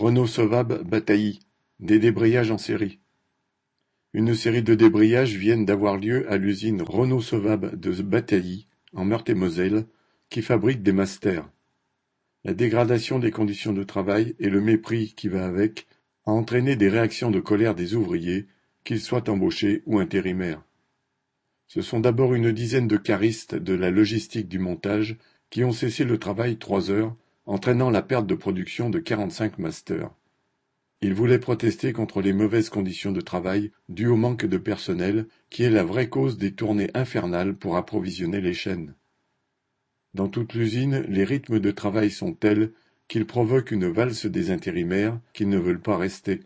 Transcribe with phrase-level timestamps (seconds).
[0.00, 1.40] Renault Sovab Batailly,
[1.78, 3.00] des débrayages en série.
[4.14, 9.84] Une série de débrayages viennent d'avoir lieu à l'usine Renault Sovab de Batailly, en Meurthe-et-Moselle,
[10.30, 11.46] qui fabrique des masters.
[12.44, 15.86] La dégradation des conditions de travail et le mépris qui va avec
[16.24, 18.46] a entraîné des réactions de colère des ouvriers,
[18.84, 20.62] qu'ils soient embauchés ou intérimaires.
[21.66, 25.18] Ce sont d'abord une dizaine de caristes de la logistique du montage
[25.50, 27.14] qui ont cessé le travail trois heures
[27.46, 30.10] entraînant la perte de production de quarante-cinq masters.
[31.02, 35.62] Ils voulaient protester contre les mauvaises conditions de travail dues au manque de personnel qui
[35.62, 38.94] est la vraie cause des tournées infernales pour approvisionner les chaînes.
[40.12, 42.72] Dans toute l'usine, les rythmes de travail sont tels
[43.08, 46.40] qu'ils provoquent une valse des intérimaires qui ne veulent pas rester.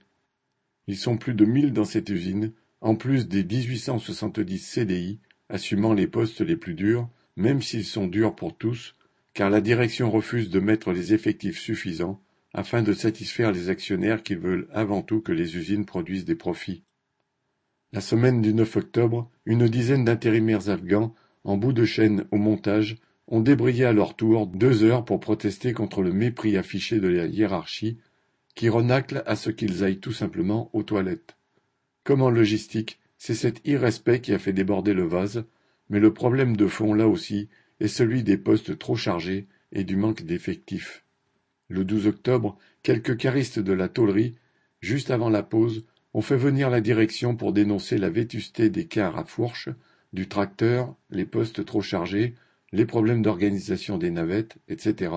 [0.86, 5.18] Ils sont plus de mille dans cette usine, en plus des 1870 CDI
[5.48, 8.94] assumant les postes les plus durs, même s'ils sont durs pour tous,
[9.34, 12.20] car la direction refuse de mettre les effectifs suffisants
[12.54, 16.84] afin de satisfaire les actionnaires qui veulent avant tout que les usines produisent des profits.
[17.92, 22.96] La semaine du 9 octobre, une dizaine d'intérimaires afghans, en bout de chaîne au montage,
[23.26, 27.26] ont débrayé à leur tour deux heures pour protester contre le mépris affiché de la
[27.26, 27.98] hiérarchie,
[28.54, 31.36] qui renacle à ce qu'ils aillent tout simplement aux toilettes.
[32.04, 35.44] Comme en logistique, c'est cet irrespect qui a fait déborder le vase,
[35.88, 37.48] mais le problème de fond, là aussi,
[37.88, 41.04] celui des postes trop chargés et du manque d'effectifs.
[41.68, 44.36] Le 12 octobre, quelques caristes de la tôlerie,
[44.80, 49.18] juste avant la pause, ont fait venir la direction pour dénoncer la vétusté des cars
[49.18, 49.68] à fourche,
[50.12, 52.34] du tracteur, les postes trop chargés,
[52.72, 55.12] les problèmes d'organisation des navettes, etc.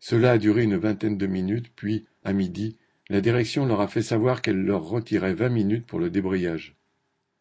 [0.00, 2.76] Cela a duré une vingtaine de minutes, puis, à midi,
[3.08, 6.76] la direction leur a fait savoir qu'elle leur retirait vingt minutes pour le débrayage.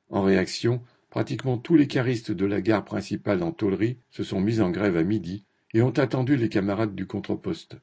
[0.09, 0.81] En réaction,
[1.17, 4.97] Pratiquement tous les caristes de la gare principale en tôlerie se sont mis en grève
[4.97, 7.75] à midi et ont attendu les camarades du contreposte.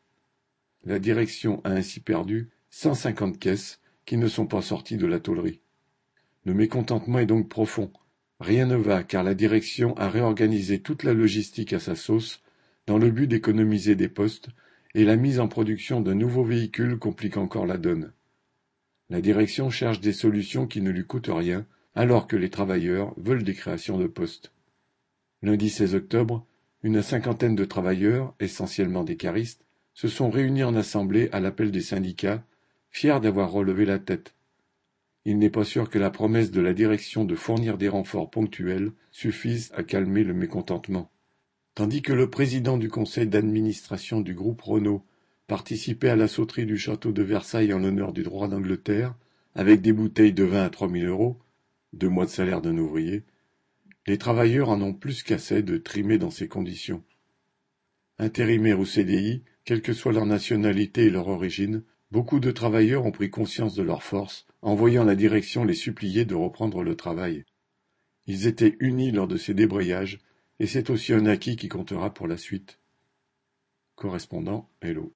[0.84, 5.18] La direction a ainsi perdu cent cinquante caisses qui ne sont pas sorties de la
[5.18, 5.62] tôlerie.
[6.44, 7.90] Le mécontentement est donc profond.
[8.38, 12.40] Rien ne va car la direction a réorganisé toute la logistique à sa sauce
[12.86, 14.50] dans le but d'économiser des postes
[14.94, 18.12] et la mise en production d'un nouveau véhicule complique encore la donne.
[19.10, 23.44] La direction cherche des solutions qui ne lui coûtent rien alors que les travailleurs veulent
[23.44, 24.52] des créations de postes.
[25.42, 26.46] Lundi 16 octobre,
[26.82, 31.80] une cinquantaine de travailleurs, essentiellement des caristes, se sont réunis en assemblée à l'appel des
[31.80, 32.44] syndicats,
[32.90, 34.34] fiers d'avoir relevé la tête.
[35.24, 38.92] Il n'est pas sûr que la promesse de la direction de fournir des renforts ponctuels
[39.10, 41.10] suffise à calmer le mécontentement.
[41.74, 45.02] Tandis que le président du conseil d'administration du groupe Renault
[45.46, 49.14] participait à la sauterie du château de Versailles en l'honneur du droit d'Angleterre,
[49.54, 51.38] avec des bouteilles de vin à trois mille euros,
[51.94, 53.24] deux mois de salaire d'un ouvrier,
[54.06, 57.02] les travailleurs en ont plus qu'assez de trimer dans ces conditions.
[58.18, 63.12] Intérimaires ou CDI, quelle que soit leur nationalité et leur origine, beaucoup de travailleurs ont
[63.12, 67.44] pris conscience de leur force en voyant la direction les supplier de reprendre le travail.
[68.26, 70.20] Ils étaient unis lors de ces débrayages,
[70.60, 72.78] et c'est aussi un acquis qui comptera pour la suite.
[73.96, 75.12] Correspondant Hello.